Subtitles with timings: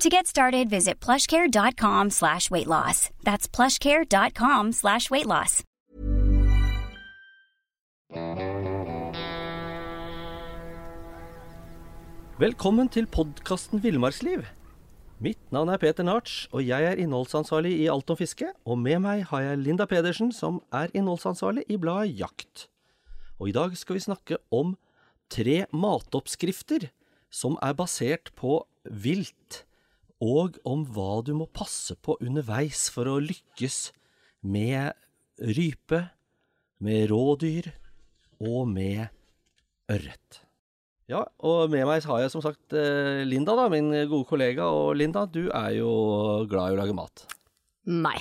[0.00, 3.10] To get started, visit plushcare.com slash weight loss.
[3.22, 5.62] That's plushcare.com slash weight loss.
[12.38, 14.42] Velkommen til podkasten Villmarksliv.
[15.22, 18.48] Mitt navn er Peter Narts, og jeg er innholdsansvarlig i Alt om fiske.
[18.66, 22.66] Og med meg har jeg Linda Pedersen, som er innholdsansvarlig i bladet Jakt.
[23.38, 24.74] Og i dag skal vi snakke om
[25.30, 26.88] tre matoppskrifter
[27.30, 29.62] som er basert på vilt,
[30.22, 33.90] og om hva du må passe på underveis for å lykkes
[34.46, 34.94] med
[35.42, 36.04] rype,
[36.82, 37.72] med rådyr
[38.42, 39.08] og med
[39.90, 40.42] ørret.
[41.10, 44.68] Ja, og med meg har jeg som sagt eh, Linda, da, min gode kollega.
[44.70, 45.90] Og Linda, du er jo
[46.48, 47.24] glad i å lage mat.
[47.90, 48.16] Nei,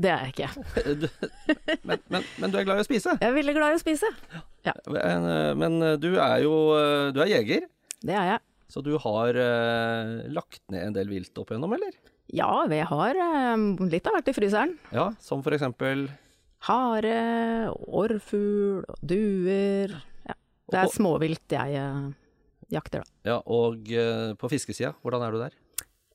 [0.00, 0.64] det er jeg ikke.
[1.04, 1.06] Du,
[1.84, 3.14] men, men, men du er glad i å spise.
[3.20, 4.10] Jeg er veldig glad i å spise.
[4.88, 7.68] Men, eh, men du er jo eh, Du er jeger,
[8.00, 8.44] Det er jeg.
[8.74, 11.94] Så du har eh, lagt ned en del vilt opp igjennom, eller?
[12.34, 14.74] Ja, vi har eh, litt av hvert i fryseren.
[14.90, 16.08] Ja, som for eksempel
[16.64, 19.92] Hare, orrfugl, duer.
[20.24, 20.36] Ja.
[20.72, 22.06] Det er småvilt jeg eh,
[22.72, 23.34] jakter, da.
[23.34, 25.58] Ja, og eh, på fiskesida, hvordan er du der?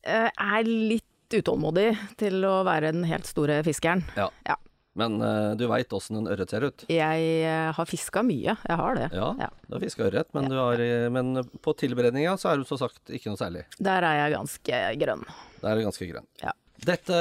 [0.09, 4.03] Jeg er litt utålmodig til å være den helt store fiskeren.
[4.17, 4.28] Ja.
[4.50, 4.57] Ja.
[4.99, 6.83] Men uh, du veit åssen en ørret ser ut?
[6.91, 9.07] Jeg uh, har fiska mye, jeg har det.
[9.15, 9.49] Ja, Ja.
[9.67, 10.65] du har fiska ørret, men, ja.
[10.75, 13.63] eh, men på tilberedninga så er du så sagt ikke noe særlig.
[13.79, 15.23] Der er jeg ganske grønn.
[15.61, 16.27] Der er du ganske grønn.
[16.43, 16.55] Ja.
[16.79, 17.15] Dette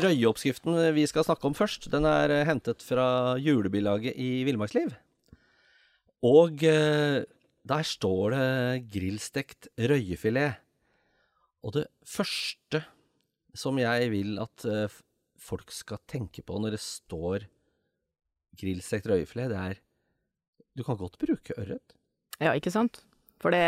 [0.00, 4.94] røyeoppskriften vi skal snakke om først, den er hentet fra julebilaget i Villmarksliv.
[6.24, 8.46] Og der står det
[8.94, 10.62] grillstekt røyefilet.
[11.60, 12.80] Og det første
[13.52, 14.64] som jeg vil at
[15.42, 17.46] folk skal tenke på når det står
[18.60, 19.80] grillstekt røyefilet, det er
[20.76, 21.94] Du kan godt bruke ørret.
[22.40, 23.02] Ja, ikke sant?
[23.42, 23.60] For det,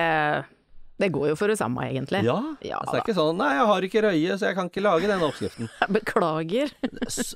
[1.03, 2.23] det går jo for det samme, egentlig.
[2.25, 4.71] Ja, Ja altså det er ikke sånn 'Nei, jeg har ikke røye, så jeg kan
[4.71, 5.69] ikke lage denne oppskriften'.
[5.99, 6.73] Beklager.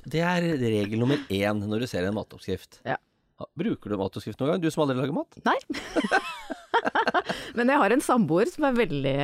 [0.09, 2.79] Det er regel nummer én når du ser en matoppskrift.
[2.87, 2.97] Ja.
[3.55, 5.37] Bruker du matoppskrift noen gang, du som aldri lager mat?
[5.45, 5.55] Nei.
[7.57, 9.15] Men jeg har en samboer som er veldig,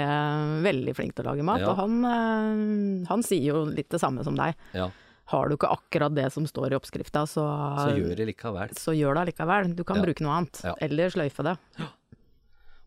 [0.65, 1.71] veldig flink til å lage mat, Ja.
[1.71, 4.55] og han, eh, han sier jo litt det samme som deg.
[4.75, 4.89] Ja,
[5.33, 7.43] Har du ikke akkurat det som står i oppskrifta, så,
[7.81, 8.73] så gjør det likevel.
[8.77, 9.71] så gjør det likevel.
[9.75, 10.03] Du kan Ja.
[10.05, 10.75] bruke noe annet, Ja.
[10.85, 11.55] eller sløyfe det.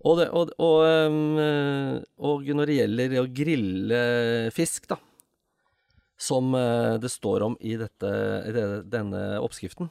[0.06, 0.84] Og, det, og, og,
[2.22, 4.02] og når det gjelder å grille
[4.54, 5.00] fisk, da,
[6.18, 8.12] som øh, det står om i, dette,
[8.46, 8.54] i
[8.90, 9.90] denne oppskriften,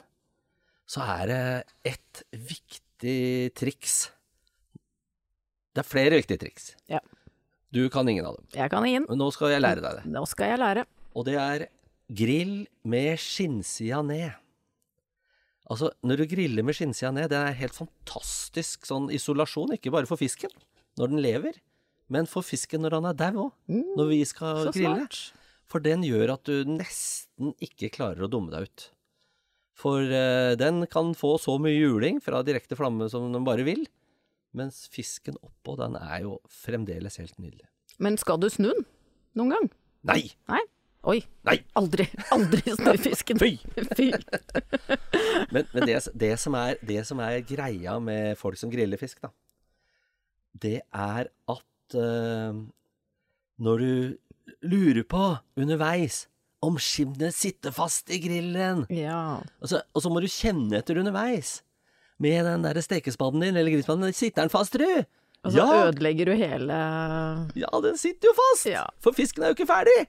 [0.88, 1.42] så er det
[1.92, 4.10] ett viktig triks.
[5.76, 6.72] Det er flere viktige triks.
[6.88, 7.00] Ja.
[7.72, 8.46] Du kan ingen av dem.
[8.56, 9.04] Jeg kan ingen.
[9.08, 10.06] Men nå skal jeg lære deg det.
[10.16, 10.86] Nå skal jeg lære.
[11.12, 11.66] Og det er
[12.08, 14.32] grill med skinnsida ned.
[15.68, 20.08] Altså, når du griller med skinnsida ned, det er helt fantastisk sånn isolasjon, ikke bare
[20.08, 20.52] for fisken
[20.98, 21.58] når den lever,
[22.08, 24.72] men for fisken når han er dau òg, når vi skal Mm.
[24.72, 25.08] Grille.
[25.68, 28.86] For den gjør at du nesten ikke klarer å dumme deg ut.
[29.76, 33.84] For uh, den kan få så mye juling fra direkte flamme som den bare vil,
[34.56, 37.68] mens fisken oppå, den er jo fremdeles helt nydelig.
[38.00, 38.86] Men skal du snu den
[39.36, 39.68] noen gang?
[40.08, 40.22] Nei!
[40.48, 40.64] Nei?
[41.08, 41.18] Oi.
[41.48, 41.56] Nei!
[41.80, 42.04] Aldri,
[42.34, 43.40] aldri snu fisken.
[43.40, 43.54] Fy!
[43.96, 44.10] Fy.
[45.54, 49.22] Men, men det, det, som er, det som er greia med folk som griller fisk,
[49.24, 49.30] da,
[50.58, 52.58] det er at uh,
[53.62, 53.92] når du
[54.68, 55.22] lurer på
[55.60, 56.26] underveis
[56.64, 59.38] om skinnet sitter fast i grillen, Ja.
[59.62, 61.60] og så, og så må du kjenne etter underveis
[62.18, 65.04] med den der stekespaden din eller grillspaden, sitter den fast, du?
[65.46, 66.78] Og så ja, ødelegger du hele
[67.54, 68.66] ja, den sitter jo fast!
[68.66, 68.82] Ja.
[69.04, 70.00] For fisken er jo ikke ferdig!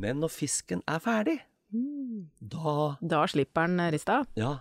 [0.00, 1.38] Men når fisken er ferdig,
[1.70, 2.24] Mm.
[2.42, 4.24] da Da slipper den rista.
[4.34, 4.56] Ja,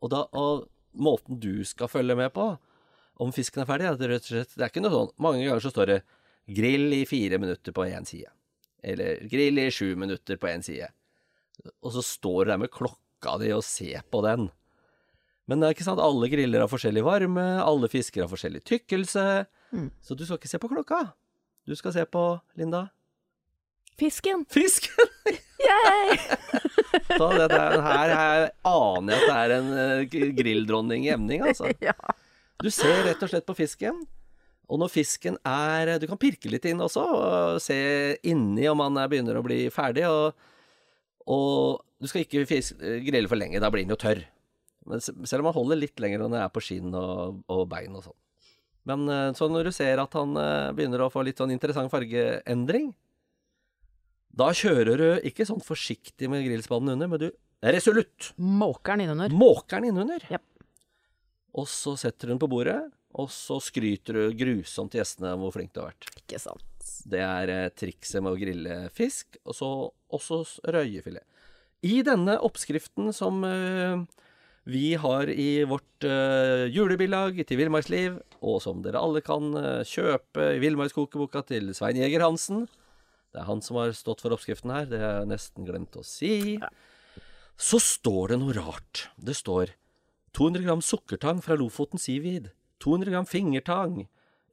[0.00, 2.46] og, da, og måten du skal følge med på
[3.20, 5.44] om fisken er ferdig, er det rett og slett Det er ikke noe sånn Mange
[5.44, 5.98] ganger så står det
[6.48, 8.32] 'grill i fire minutter på én side'.
[8.82, 10.88] Eller 'grill i sju minutter på én side'.
[11.82, 14.50] Og så står du der med klokka di og ser på den.
[15.46, 19.46] Men det er ikke sant, alle griller har forskjellig varme, alle fisker har forskjellig tykkelse.
[19.72, 19.90] Mm.
[20.02, 21.12] Så du skal ikke se på klokka.
[21.66, 22.88] Du skal se på, Linda,
[24.00, 24.42] Fisken!
[24.50, 25.06] fisken!
[25.64, 26.16] Yay!
[27.18, 31.44] Så dette er, her, her aner jeg at det er en eh, grilldronning i emning,
[31.46, 31.70] altså.
[31.84, 31.94] Ja.
[32.62, 34.02] Du ser rett og slett på fisken.
[34.70, 37.76] Og når fisken er Du kan pirke litt inn også, og se
[38.26, 40.06] inni om han er- begynner å bli ferdig.
[40.08, 40.34] Og,
[41.30, 44.22] og du skal ikke fisk, grille for lenge, da blir den jo tørr.
[44.88, 47.94] Men selv om han holder litt lenger når den er på skinn og, og bein
[47.96, 48.18] og sånn.
[48.90, 51.92] Men eh, så når du ser at han eh, begynner å få litt sånn interessant
[51.92, 52.90] fargeendring,
[54.34, 57.28] da kjører du ikke sånn forsiktig med grillspannen under, men du
[57.64, 59.32] resolutt Måker den innunder.
[59.32, 60.24] måker den innunder.
[60.30, 60.44] Yep.
[61.54, 62.80] Og så setter du den på bordet,
[63.14, 66.10] og så skryter du grusomt til gjestene om hvor flink du har vært.
[66.18, 66.66] Ikke sant.
[67.08, 69.70] Det er eh, trikset med å grille fisk, og så
[70.14, 70.42] også
[70.74, 71.22] røyefilet.
[71.84, 74.02] I denne oppskriften som eh,
[74.64, 80.54] vi har i vårt uh, julebilag til Villmarksliv, og som dere alle kan uh, kjøpe
[80.54, 82.62] i Villmarkskokeboka til Svein Jæger Hansen
[83.34, 86.04] Det er han som har stått for oppskriften her, det har jeg nesten glemt å
[86.06, 86.54] si.
[87.58, 89.08] Så står det noe rart.
[89.18, 89.72] Det står
[90.38, 92.52] 200 gram sukkertang fra Lofoten Seaweed.
[92.82, 94.04] 200 gram fingertang.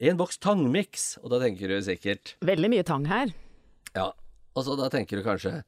[0.01, 1.05] En boks tangmiks.
[1.21, 3.33] Og da tenker du sikkert Veldig mye tang her.
[3.93, 4.07] Ja,
[4.57, 5.59] og så da tenker du kanskje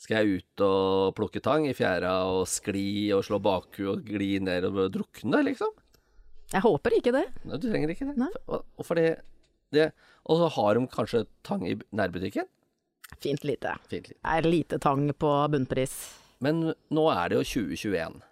[0.00, 4.38] Skal jeg ut og plukke tang i fjæra og skli og slå bakhu og gli
[4.42, 5.76] ned og drukne, liksom?
[6.52, 7.26] Jeg håper ikke det.
[7.44, 8.16] Nei, du trenger ikke det.
[8.20, 8.32] Nei.
[8.48, 9.12] Og, og fordi
[9.72, 9.92] det
[10.24, 12.48] Og så har de kanskje tang i nærbutikken.
[13.20, 13.76] Fint lite.
[13.90, 14.20] Fint lite.
[14.24, 15.96] Er lite tang på bunnpris.
[16.42, 18.22] Men nå er det jo 2021.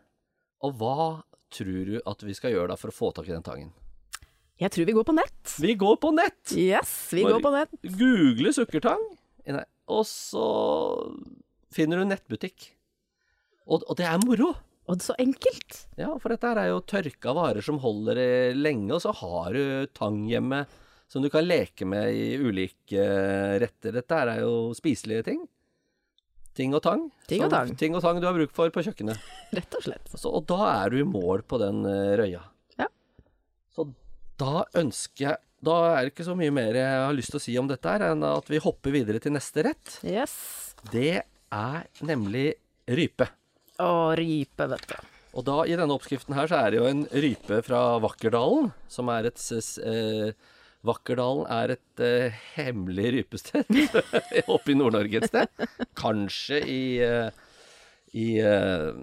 [0.66, 1.10] Og hva
[1.50, 3.70] tror du at vi skal gjøre da for å få tak i den tangen?
[4.60, 5.54] Jeg tror vi går på nett.
[5.62, 6.52] Vi går på nett!
[6.52, 7.78] Yes, vi Bare går på nett.
[7.96, 9.06] Google sukkertang,
[9.90, 10.48] og så
[11.72, 12.68] finner du nettbutikk.
[13.70, 14.52] Og, og det er moro!
[14.90, 15.84] Og så enkelt.
[16.00, 18.18] Ja, for dette er jo tørka varer som holder
[18.58, 20.64] lenge, og så har du tang hjemme
[21.10, 23.96] som du kan leke med i ulike eh, retter.
[23.98, 25.42] Dette er jo spiselige ting.
[26.54, 27.08] Ting og tang.
[27.30, 27.72] Ting og tang.
[27.78, 29.18] Ting og tang du har bruk for på kjøkkenet.
[29.58, 30.10] Rett og slett.
[30.14, 32.44] Så, og da er du i mål på den eh, røya.
[32.78, 32.86] Ja.
[33.74, 33.88] Så
[34.40, 37.42] da ønsker jeg Da er det ikke så mye mer jeg har lyst til å
[37.44, 39.98] si om dette her, enn at vi hopper videre til neste rett.
[40.06, 40.32] Yes.
[40.94, 42.54] Det er nemlig
[42.88, 43.26] rype.
[43.82, 45.10] Å, rype, vet du.
[45.36, 49.10] Og da, i denne oppskriften her, så er det jo en rype fra Vakkerdalen, som
[49.12, 49.44] er et
[49.84, 50.32] eh,
[50.86, 53.68] Vakkerdalen er et uh, hemmelig rypested
[54.54, 55.64] oppe i Nord-Norge et sted.
[55.98, 57.28] Kanskje i uh,
[58.16, 58.96] i uh,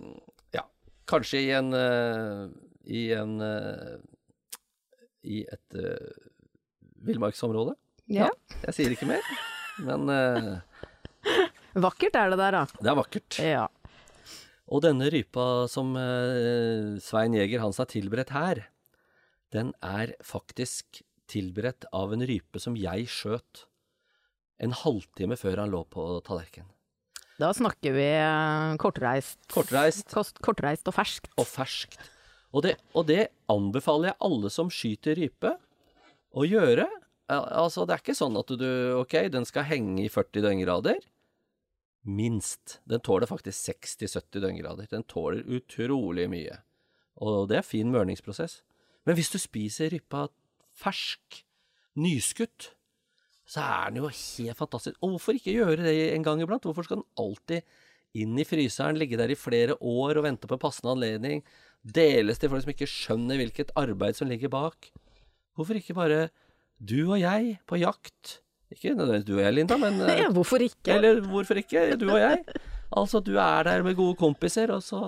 [0.56, 0.66] Ja,
[1.10, 1.70] kanskje i en
[2.88, 3.36] i en
[5.28, 5.78] i et
[7.04, 7.76] villmarksområde.
[8.10, 8.30] Ja.
[8.64, 9.26] Jeg sier ikke mer,
[9.84, 10.08] men
[11.78, 12.62] Vakkert er det der, da.
[12.80, 13.40] det er vakkert.
[13.44, 13.66] Ja.
[14.72, 15.92] Og denne rypa som
[17.04, 18.64] Svein Jæger Hans har tilberedt her,
[19.54, 23.66] den er faktisk tilberedt av en rype som jeg skjøt
[24.64, 26.72] en halvtime før han lå på tallerkenen.
[27.38, 29.38] Da snakker vi eh, kortreist.
[29.54, 31.30] Kortreist Kost, kortreist og ferskt.
[31.38, 32.00] og ferskt.
[32.56, 35.52] Og det, og det anbefaler jeg alle som skyter rype
[36.34, 36.88] å gjøre.
[37.30, 38.70] Altså, det er ikke sånn at du
[39.02, 41.04] Ok, den skal henge i 40 døgngrader.
[42.08, 42.80] Minst.
[42.88, 44.90] Den tåler faktisk 60-70 døgngrader.
[44.90, 46.62] Den tåler utrolig mye.
[47.22, 48.62] Og det er fin mørningsprosess.
[49.06, 50.28] Men hvis du spiser rypa
[50.78, 51.44] fersk,
[51.98, 52.72] nyskutt,
[53.48, 54.98] så er den jo helt fantastisk.
[55.02, 56.66] Og hvorfor ikke gjøre det en gang iblant?
[56.68, 57.64] Hvorfor skal den alltid
[58.18, 61.46] inn i fryseren, ligge der i flere år og vente på passende anledning?
[61.82, 64.90] Deles til folk som ikke skjønner hvilket arbeid som ligger bak?
[65.56, 66.28] Hvorfor ikke bare
[66.78, 68.42] du og jeg på jakt?
[68.74, 70.98] Ikke nødvendigvis du og jeg, Linda, men eh, Ja, hvorfor ikke?
[70.98, 72.44] Eller hvorfor ikke, du og jeg?
[72.92, 75.08] Altså, du er der med gode kompiser, og så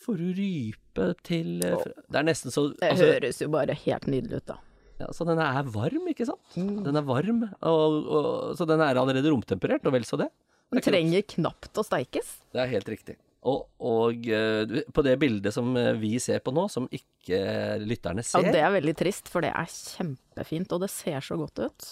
[0.00, 4.08] får du rype til eh, Det er nesten så Det altså, høres jo bare helt
[4.08, 4.58] nydelig ut, da.
[5.00, 6.54] Ja, Så den er varm, ikke sant?
[6.54, 8.28] Den er varm, og, og,
[8.58, 10.28] så den er allerede romtemperert, og vel så det.
[10.70, 12.36] Den er ikke trenger knapt å steikes.
[12.54, 13.16] Det er helt riktig.
[13.48, 17.40] Og, og eh, på det bildet som eh, vi ser på nå, som ikke
[17.80, 21.38] lytterne ser Ja, det er veldig trist, for det er kjempefint, og det ser så
[21.40, 21.88] godt ut.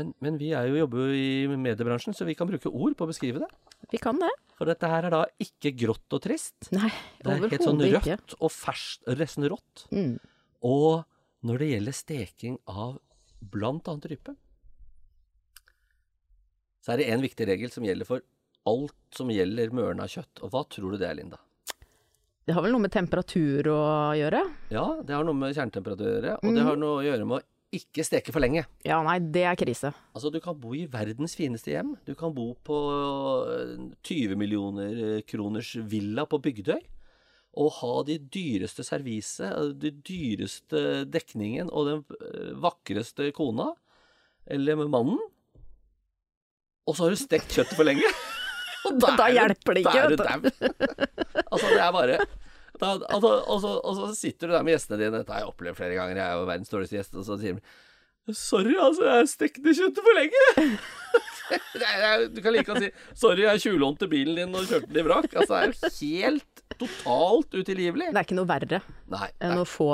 [0.00, 3.04] men, men vi er jo, jobber jo i mediebransjen, så vi kan bruke ord på
[3.04, 3.50] å beskrive det.
[3.92, 4.32] Vi kan det.
[4.56, 6.72] For dette her er da ikke grått og trist.
[6.72, 8.40] Nei, Det er helt sånn rødt ikke.
[8.40, 9.84] og ferskt, nesten rått.
[9.92, 10.16] Mm.
[10.64, 11.04] Og
[11.46, 12.98] når det gjelder steking av
[13.88, 14.34] annet rype,
[16.84, 18.24] så er det en viktig regel som gjelder for
[18.68, 20.42] alt som gjelder mørna kjøtt.
[20.44, 21.38] Og hva tror du det er, Linda?
[22.46, 23.80] Det har vel noe med temperatur å
[24.16, 24.40] gjøre?
[24.72, 26.66] Ja, det har noe med kjerntemperatur å gjøre, og det Mhm.
[26.66, 28.64] har noe å gjøre med å ikke steke for lenge.
[28.84, 29.94] Ja, nei, det er krise.
[30.14, 31.96] Altså, du kan bo i verdens fineste hjem.
[32.04, 32.74] Du kan bo på
[33.46, 36.80] øh, 20 millioner øh, kroners villa på Bygdøy.
[37.58, 43.72] Og ha de dyreste serviset, øh, de dyreste dekningen og den øh, vakreste kona.
[44.46, 45.18] Eller med mannen.
[46.86, 48.06] Og så har du stekt kjøttet for lenge.
[48.88, 50.22] Og Da da hjelper det ikke, Da er du
[51.52, 52.14] altså, det er bare
[52.80, 55.18] da, altså, og, så, og så sitter du der med gjestene dine.
[55.20, 56.16] Dette har jeg opplevd flere ganger.
[56.16, 57.18] Jeg er jo verdens dårligste gjest.
[57.20, 57.64] Og så sier de
[58.28, 60.46] Sorry, altså, jeg stekte kjøttet for lenge.
[62.30, 65.32] Du kan like å si Sorry, jeg tjuvlånte bilen din og kjørte den i vrak.
[65.34, 68.10] Altså, det er jo helt totalt utilgivelig.
[68.12, 68.78] Det er ikke noe verre
[69.10, 69.28] Nei.
[69.42, 69.88] enn nei, å få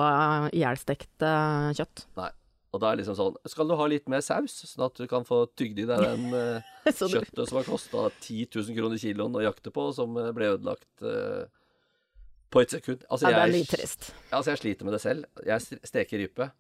[0.53, 2.05] ihjelstekt eh, kjøtt.
[2.21, 2.29] nei.
[2.77, 5.07] Og da er det liksom sånn Skal du ha litt mer saus, sånn at du
[5.09, 9.39] kan få tygd i deg den uh, kjøttet som har kosta 10 000 kroner kiloen
[9.39, 11.47] å jakte på, som eh, ble ødelagt uh,
[12.53, 13.07] på et sekund.
[13.09, 14.11] Altså, Ja, det er jeg- litt trist.
[14.29, 15.25] Altså, jeg sliter med det selv.
[15.47, 16.51] Jeg steker rype.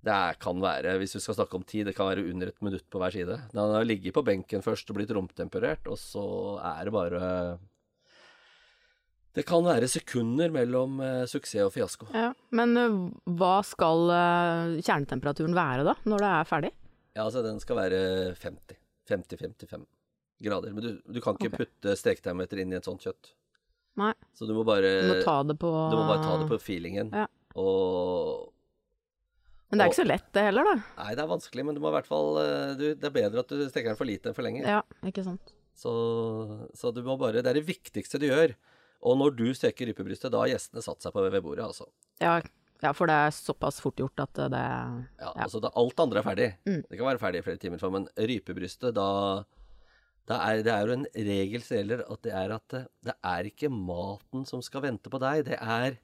[0.00, 2.62] Det er, kan være, hvis vi skal snakke om tid, det kan være under et
[2.64, 3.36] minutt på hver side.
[3.52, 6.24] Han har ligget på benken først og blitt romtemperert, og så
[6.72, 7.20] er det bare
[9.36, 12.08] Det kan være sekunder mellom eh, suksess og fiasko.
[12.16, 12.32] Ja.
[12.56, 12.96] Men eh,
[13.38, 16.72] hva skal eh, kjernetemperaturen være da, når det er ferdig?
[17.14, 18.00] Ja, altså, den skal være
[18.40, 18.80] 50.
[19.10, 19.84] 50-55
[20.38, 20.72] grader.
[20.72, 21.64] Men du, du kan ikke okay.
[21.64, 23.34] putte steketermometer inn i et sånt kjøtt.
[24.00, 26.46] Nei, Så du må bare du må ta det på du må bare ta det
[26.48, 27.10] på feelingen.
[27.12, 27.26] Ja.
[27.58, 28.52] Og
[29.70, 30.74] Men det er ikke så lett det heller, da.
[30.98, 33.44] Nei, det er vanskelig, men du må i hvert fall eh, du, Det er bedre
[33.44, 34.64] at du steker den for lite enn for lenge.
[34.66, 35.52] Ja, ikke sant.
[35.78, 35.92] Så,
[36.76, 38.56] så du må bare Det er det viktigste du gjør.
[39.06, 41.86] Og når du steker rypebrystet, da har gjestene satt seg på ved bordet, altså.
[42.20, 42.34] Ja,
[42.82, 45.30] ja, for det er såpass fort gjort at det Ja, Ja.
[45.46, 46.50] altså det, alt andre er ferdig.
[46.66, 46.82] Mm.
[46.90, 49.44] Det kan være ferdig i flere timer for, men rypebrystet, da,
[50.28, 53.14] da er, Det er jo en regel som gjelder, at det er at det, det
[53.32, 55.96] er ikke maten som skal vente på deg, det er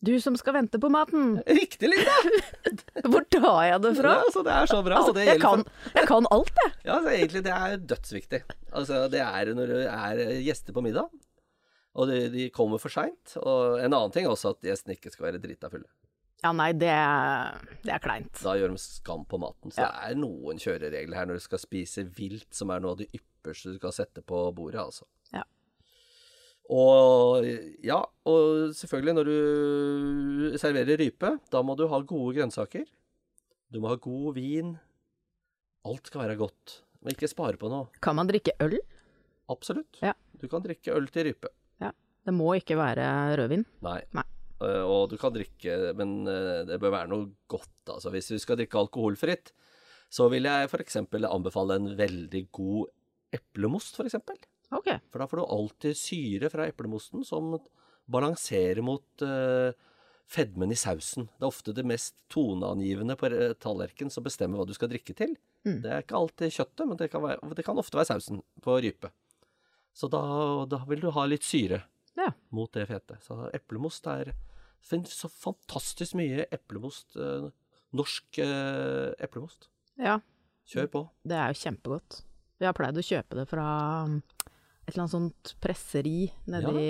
[0.00, 1.40] Du som skal vente på maten!
[1.46, 2.12] Riktig, Linda!
[3.10, 4.12] Hvor tar jeg det fra?
[4.14, 4.98] Ja, altså, det er så bra.
[5.00, 5.64] Altså, jeg, kan,
[5.96, 6.74] jeg kan alt, jeg.
[6.86, 8.40] Ja, altså, egentlig det er dødsviktig.
[8.78, 11.08] Altså, det er når det er gjester på middag,
[11.98, 13.34] og de, de kommer for seint.
[13.42, 15.88] Og en annen ting er også at gjestene ikke skal være drita fulle.
[16.44, 16.94] Ja, nei, det,
[17.82, 18.38] det er kleint.
[18.46, 19.72] Da gjør de skam på maten.
[19.74, 19.88] Så Ja.
[19.90, 23.08] det er noen kjøreregler her når du skal spise vilt, som er noe av det
[23.18, 25.08] ypperste du skal sette på bordet, altså.
[25.34, 25.42] Ja.
[26.68, 27.46] Og
[27.84, 32.84] ja, og selvfølgelig når du serverer rype, da må du ha gode grønnsaker.
[33.72, 34.74] Du må ha god vin.
[35.88, 36.82] Alt skal være godt.
[37.00, 37.88] Men ikke spare på noe.
[38.04, 38.76] Kan man drikke øl?
[39.48, 40.02] Absolutt.
[40.04, 40.12] Ja.
[40.36, 41.52] Du kan drikke øl til rype.
[42.28, 43.06] Det må ikke være
[43.40, 43.64] rødvin.
[43.86, 44.02] Nei.
[44.12, 44.26] Nei.
[44.60, 47.72] Eh, og du kan drikke, men eh, det bør være noe godt.
[47.88, 49.54] Altså, hvis du skal drikke alkoholfritt,
[50.12, 50.98] så vil jeg f.eks.
[51.00, 52.90] anbefale en veldig god
[53.38, 54.18] eplemost, f.eks.
[54.74, 54.88] Ok.
[55.10, 57.54] For da får du alltid syre fra eplemosten som
[58.08, 59.72] balanserer mot uh,
[60.28, 61.28] fedmen i sausen.
[61.38, 65.34] Det er ofte det mest toneangivende på tallerken som bestemmer hva du skal drikke til.
[65.66, 65.80] Mm.
[65.84, 68.76] Det er ikke alltid kjøttet, men det kan, være, det kan ofte være sausen på
[68.84, 69.10] rype.
[69.96, 70.20] Så da,
[70.70, 71.82] da vil du ha litt syre
[72.18, 72.28] Ja.
[72.54, 73.16] mot det fete.
[73.24, 74.32] Så eplemost er
[74.78, 77.16] Det finnes så fantastisk mye eplemost.
[77.16, 77.48] eh,
[77.98, 79.66] norsk eh, eplemost.
[79.98, 80.20] Ja,
[80.68, 81.00] Kjør på.
[81.26, 82.20] det er jo kjempegodt.
[82.60, 83.64] Vi har pleid å kjøpe det fra
[84.88, 86.88] et eller annet sånt presseri nedi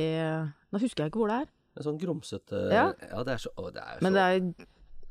[0.71, 2.88] Nå husker jeg ikke hvor det er, En sånn grumsete Ja.
[2.95, 4.69] det er så, å, det er så men det er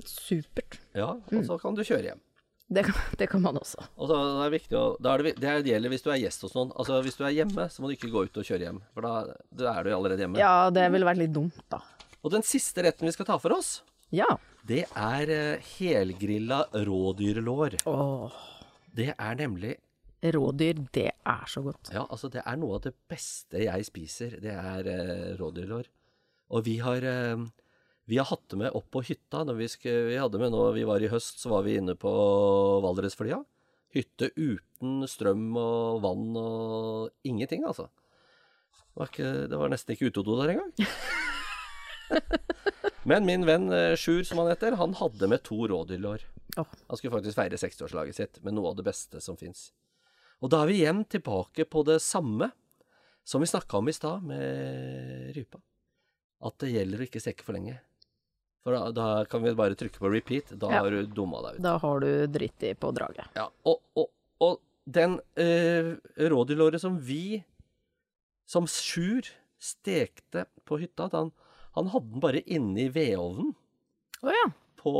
[0.08, 0.78] supert.
[0.96, 2.20] Ja, og så kan du kjøre hjem.
[2.68, 3.86] Det kan, det kan man også.
[3.96, 6.56] Og så er det viktig å er det, det gjelder hvis du er gjest hos
[6.58, 6.74] noen.
[6.76, 8.82] Altså Hvis du er hjemme, så må du ikke gå ut og kjøre hjem.
[8.96, 9.14] For da,
[9.62, 10.42] da er du allerede hjemme.
[10.42, 11.82] Ja, det ville vært litt dumt, da.
[12.26, 14.28] Og den siste retten vi skal ta for oss, Ja.
[14.68, 17.80] det er eh, helgrilla rådyrlår.
[17.88, 18.36] Oh.
[18.98, 19.78] Det er nemlig
[20.36, 21.92] rådyr, det er så godt.
[21.94, 24.38] Ja, altså det er noe av det beste jeg spiser.
[24.44, 25.90] Det er eh, rådyrlår.
[26.56, 27.48] Og vi har eh,
[28.08, 29.44] vi har hatt det med opp på hytta.
[29.44, 31.98] Når vi, sk vi hadde med nå vi var i høst, så var vi inne
[32.00, 32.12] på
[32.86, 33.42] Valdresflya.
[33.96, 37.90] Hytte uten strøm og vann og ingenting, altså.
[38.88, 40.72] Det var, ikke, det var nesten ikke utedo der engang.
[43.12, 46.24] Men min venn eh, Sjur, som han heter, han hadde med to rådyrlår.
[46.58, 49.70] Han skulle faktisk feire 60-årslaget sitt med noe av det beste som fins.
[50.44, 52.52] Og da er vi igjen tilbake på det samme
[53.28, 55.60] som vi snakka om i stad med rypa.
[56.46, 57.80] At det gjelder å ikke strekke for lenge.
[58.64, 60.52] For da, da kan vi bare trykke på repeat.
[60.60, 60.84] Da Ja.
[60.84, 61.64] har du dumma deg ut.
[61.66, 63.26] Da har du driti på draget.
[63.36, 64.12] Ja, og, og,
[64.44, 65.96] og den eh,
[66.30, 67.42] rådyrlåret som vi,
[68.48, 69.26] som Sjur,
[69.58, 71.32] stekte på hytta han,
[71.74, 73.56] han hadde den bare inne i vedovnen.
[74.22, 74.46] Å ja.
[74.78, 74.94] På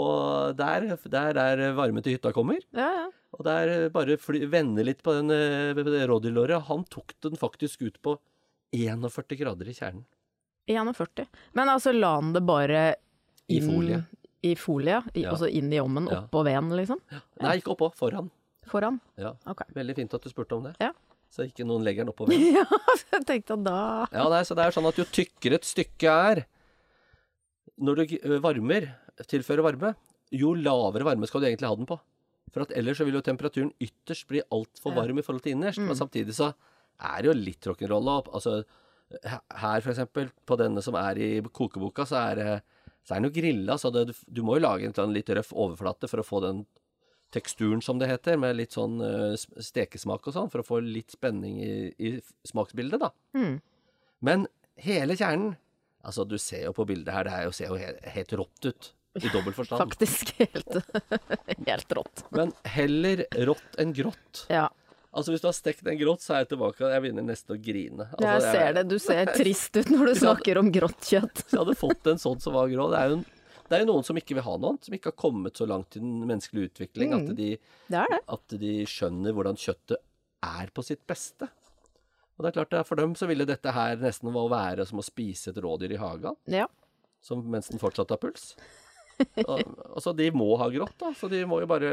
[0.58, 2.60] der, der er varmen til hytta kommer.
[2.76, 3.08] Ja, ja.
[3.38, 5.78] Og der eh, bare fly, vende litt på den eh,
[6.10, 6.66] rådyrlåret.
[6.70, 8.16] Han tok den faktisk ut på
[8.74, 10.06] 41 grader i kjernen.
[10.68, 11.28] 41.
[11.56, 12.96] Men altså, la han det bare
[13.48, 14.02] I folie.
[14.44, 15.32] i folie, i, Ja.
[15.32, 15.84] altså inn i Ja.
[15.84, 17.00] oppå veden, liksom?
[17.42, 17.94] Nei, ikke oppå.
[17.96, 18.32] Foran.
[18.68, 19.00] Foran?
[19.16, 19.36] Ja.
[19.46, 19.68] Okay.
[19.76, 20.76] Veldig fint at du spurte om det.
[20.82, 20.92] Ja.
[21.30, 22.54] Så ikke noen legger den oppå veden.
[22.58, 22.66] Ja,
[23.14, 26.46] jeg tenkte da Ja, nei, så det er sånn at jo tykkere et stykke er
[27.78, 28.88] når du varmer,
[29.26, 29.94] tilfører varme,
[30.36, 32.00] jo lavere varme skal du egentlig ha den på.
[32.54, 35.82] For at ellers så vil jo temperaturen ytterst bli altfor varm i forhold til innerst.
[35.82, 35.92] Mm.
[35.92, 36.52] Men samtidig så
[36.98, 38.08] er det jo litt rock'n'roll.
[38.32, 38.62] Altså
[39.08, 42.50] her for eksempel, på denne som er i kokeboka, så er det
[43.08, 45.54] så er den jo grilla, så det, du må jo lage en sånn litt røff
[45.56, 46.66] overflate for å få den
[47.32, 51.16] teksturen, som det heter, med litt sånn eh, stekesmak og sånn, for å få litt
[51.16, 52.12] spenning i, i
[52.48, 53.14] smaksbildet, da.
[53.38, 53.56] mm.
[54.28, 54.48] Men
[54.82, 55.56] hele kjernen
[56.08, 58.86] Altså, du ser jo på bildet her, det her ser jo helt, helt rått ut.
[59.26, 59.82] I dobbel forstand.
[59.82, 60.78] Faktisk helt,
[61.68, 62.24] helt rått.
[62.36, 64.46] Men heller rått enn grått.
[64.54, 64.68] Ja,
[65.18, 67.58] Altså, hvis du har stekt en grått, så er jeg tilbake Jeg begynner nesten å
[67.64, 68.06] grine.
[68.12, 68.84] Altså, jeg ser det.
[68.92, 71.42] Du ser trist ut når du snakker om grått kjøtt.
[71.42, 73.24] Hvis jeg hadde fått en sånn som var grå Det er jo, en,
[73.72, 75.98] det er jo noen som ikke vil ha noen, som ikke har kommet så langt
[75.98, 77.18] i den menneskelige utvikling Mm.
[77.24, 77.50] at, de,
[77.88, 78.20] Det det.
[78.36, 79.98] at de skjønner hvordan kjøttet
[80.52, 81.50] er på sitt beste.
[82.38, 85.50] Og det er klart, For dem så ville dette her nesten være som å spise
[85.50, 86.38] et rådyr i hagen.
[86.46, 86.68] Ja.
[87.26, 88.52] som, mens den fortsatt har puls.
[89.48, 89.62] Og,
[89.96, 91.92] altså, de må ha grått, da, så de må jo bare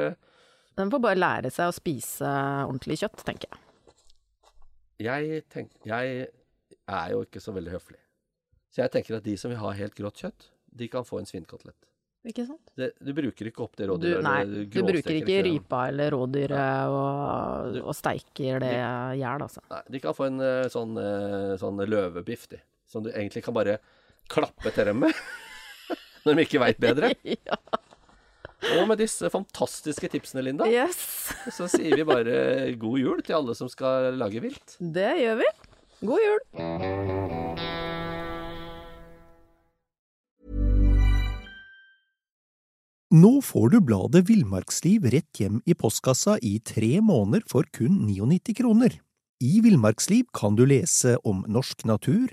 [0.77, 2.29] Den får bare lære seg å spise
[2.67, 3.61] ordentlig kjøtt, tenker jeg.
[5.07, 6.27] jeg, tenk, jeg
[6.85, 8.01] er jo ikke så veldig høflig.
[8.75, 11.29] Så jeg tenker at de som vil ha helt grått kjøtt, de kan få en
[11.31, 11.79] svinkotelett.
[12.25, 12.71] Ikke sant?
[12.79, 17.75] Det, du bruker ikke opp det Du, nei, du bruker ikke rypa eller rådyret og,
[17.75, 19.61] Du- og steiker det i hjel, altså.
[19.69, 22.63] Nei, de kan få en eh, sånn, eh, sånn løvebiff, de.
[22.89, 23.77] Som du egentlig kan bare
[24.33, 25.13] klappe til dem med.
[26.27, 27.15] Når de ikke veit bedre.
[27.51, 27.59] Ja.
[28.79, 30.97] Og med disse fantastiske tipsene, Linda, Yes,
[31.57, 34.79] så sier vi bare god jul til alle som skal lage vilt.
[34.81, 35.51] det gjør vi.
[36.09, 37.75] God jul.
[43.15, 48.57] Nå får du bladet Villmarksliv rett hjem i postkassa i tre måneder for kun 99
[48.59, 48.97] kroner.
[49.45, 52.33] I Villmarksliv kan du lese om norsk natur,